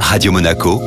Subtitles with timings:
[0.00, 0.80] Radio Monaco,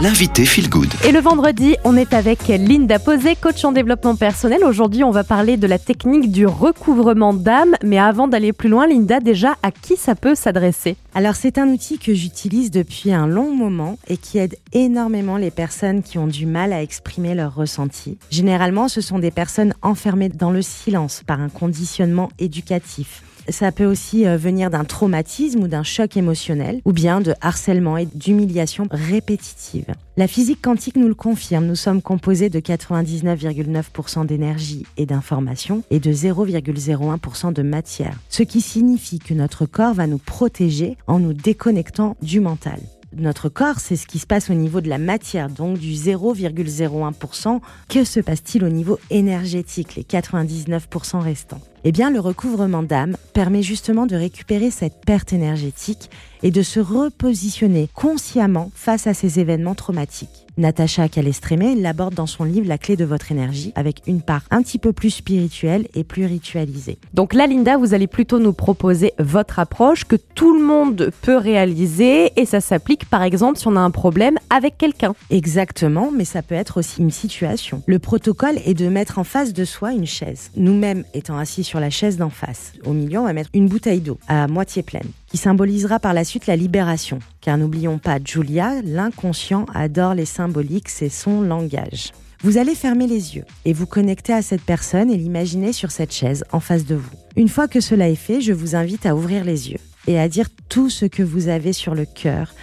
[0.00, 0.88] l'invité Feel Good.
[1.04, 4.62] Et le vendredi, on est avec Linda Posé, coach en développement personnel.
[4.64, 7.74] Aujourd'hui, on va parler de la technique du recouvrement d'âme.
[7.82, 10.96] Mais avant d'aller plus loin, Linda, déjà, à qui ça peut s'adresser?
[11.14, 15.50] Alors, c'est un outil que j'utilise depuis un long moment et qui aide énormément les
[15.50, 18.18] personnes qui ont du mal à exprimer leurs ressentis.
[18.30, 23.22] Généralement, ce sont des personnes enfermées dans le silence par un conditionnement éducatif.
[23.48, 27.96] Ça peut aussi euh, venir d'un traumatisme ou d'un choc émotionnel, ou bien de harcèlement
[27.96, 29.86] et d'humiliation répétitive.
[30.16, 36.00] La physique quantique nous le confirme, nous sommes composés de 99,9% d'énergie et d'information et
[36.00, 41.34] de 0,01% de matière, ce qui signifie que notre corps va nous protéger en nous
[41.34, 42.80] déconnectant du mental
[43.16, 47.60] notre corps, c'est ce qui se passe au niveau de la matière, donc du 0,01%.
[47.88, 51.60] Que se passe-t-il au niveau énergétique, les 99% restants?
[51.88, 56.10] Eh bien, le recouvrement d'âme permet justement de récupérer cette perte énergétique
[56.42, 60.46] et de se repositionner consciemment face à ces événements traumatiques.
[60.58, 64.62] Natacha Calestrémé l'aborde dans son livre La clé de votre énergie avec une part un
[64.62, 66.96] petit peu plus spirituelle et plus ritualisée.
[67.12, 71.36] Donc là, Linda, vous allez plutôt nous proposer votre approche que tout le monde peut
[71.36, 75.14] réaliser et ça s'applique par exemple si on a un problème avec quelqu'un.
[75.28, 77.82] Exactement, mais ça peut être aussi une situation.
[77.86, 80.50] Le protocole est de mettre en face de soi une chaise.
[80.56, 82.72] Nous-mêmes étant assis sur la chaise d'en face.
[82.84, 86.24] Au milieu, on va mettre une bouteille d'eau à moitié pleine qui symbolisera par la
[86.24, 87.18] suite la libération.
[87.40, 92.12] Car n'oublions pas, Julia, l'inconscient adore les symboliques, c'est son langage.
[92.42, 96.12] Vous allez fermer les yeux et vous connecter à cette personne et l'imaginer sur cette
[96.12, 97.16] chaise en face de vous.
[97.34, 100.28] Une fois que cela est fait, je vous invite à ouvrir les yeux et à
[100.28, 102.54] dire tout ce que vous avez sur le cœur,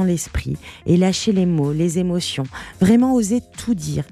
[0.00, 2.44] l'esprit et lâcher les mots, les émotions,
[2.80, 4.04] vraiment oser tout dire.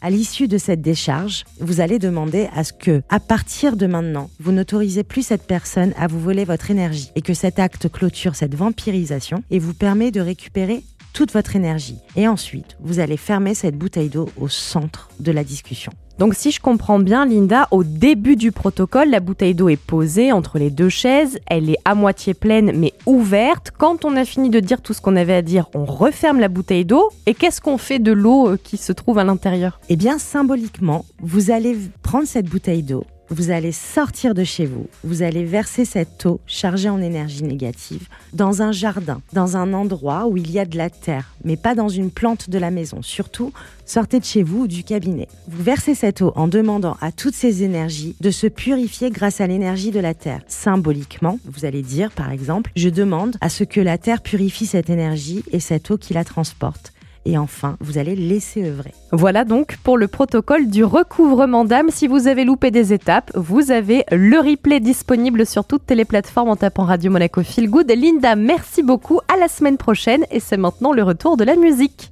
[0.00, 4.30] À l'issue de cette décharge, vous allez demander à ce que, à partir de maintenant,
[4.40, 8.34] vous n'autorisez plus cette personne à vous voler votre énergie et que cet acte clôture
[8.34, 10.82] cette vampirisation et vous permet de récupérer
[11.26, 11.98] votre énergie.
[12.16, 15.92] Et ensuite, vous allez fermer cette bouteille d'eau au centre de la discussion.
[16.18, 20.32] Donc si je comprends bien, Linda, au début du protocole, la bouteille d'eau est posée
[20.32, 23.70] entre les deux chaises, elle est à moitié pleine mais ouverte.
[23.78, 26.48] Quand on a fini de dire tout ce qu'on avait à dire, on referme la
[26.48, 27.08] bouteille d'eau.
[27.26, 29.78] Et qu'est-ce qu'on fait de l'eau euh, qui se trouve à l'intérieur?
[29.88, 34.86] Eh bien, symboliquement, vous allez prendre cette bouteille d'eau, vous allez sortir de chez vous,
[35.04, 40.26] vous allez verser cette eau chargée en énergie négative dans un jardin, dans un endroit
[40.26, 43.02] où il y a de la terre, mais pas dans une plante de la maison.
[43.02, 43.52] Surtout,
[43.84, 45.28] sortez de chez vous ou du cabinet.
[45.48, 49.46] Vous versez cette eau en demandant à toutes ces énergies de se purifier grâce à
[49.46, 50.42] l'énergie de la terre.
[50.48, 54.90] Symboliquement, vous allez dire par exemple, je demande à ce que la terre purifie cette
[54.90, 56.92] énergie et cette eau qui la transporte
[57.24, 58.92] et enfin, vous allez laisser œuvrer.
[59.12, 61.90] Voilà donc pour le protocole du recouvrement d'âme.
[61.90, 66.50] Si vous avez loupé des étapes, vous avez le replay disponible sur toutes les plateformes
[66.50, 67.90] en tapant Radio Monaco Feel Good.
[67.90, 69.20] Linda, merci beaucoup.
[69.32, 72.06] À la semaine prochaine et c'est maintenant le retour de la musique.